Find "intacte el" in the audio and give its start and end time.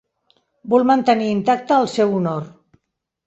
1.33-1.87